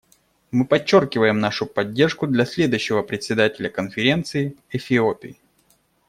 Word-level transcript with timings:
Мы 0.49 0.65
подчеркиваем 0.65 1.39
нашу 1.39 1.67
поддержку 1.67 2.25
для 2.25 2.47
следующего 2.47 3.03
Председателя 3.03 3.69
Конференции— 3.69 4.57
Эфиопии. 4.71 5.37